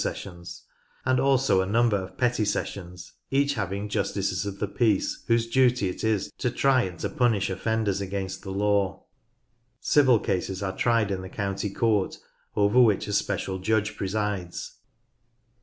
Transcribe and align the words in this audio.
Sessions, 0.03 0.63
and 1.05 1.19
also 1.19 1.61
a 1.61 1.65
number 1.67 1.95
of 1.95 2.17
petty 2.17 2.43
sessions, 2.43 3.13
each 3.29 3.53
having 3.53 3.87
Justices 3.87 4.47
of 4.47 4.57
the 4.57 4.67
Peace, 4.67 5.23
whose 5.27 5.45
duty 5.47 5.89
it 5.89 6.03
is 6.03 6.31
to 6.39 6.49
try 6.49 6.81
and 6.81 6.97
to 7.01 7.07
punish 7.07 7.51
offenders 7.51 8.01
against 8.01 8.41
the 8.41 8.49
law. 8.49 9.05
Civil 9.79 10.17
cases 10.17 10.63
are 10.63 10.75
tried 10.75 11.11
in 11.11 11.21
the 11.21 11.29
County 11.29 11.69
Court, 11.69 12.17
over 12.55 12.81
which 12.81 13.07
a 13.07 13.13
special 13.13 13.59
judge 13.59 13.95
presides. 13.95 14.79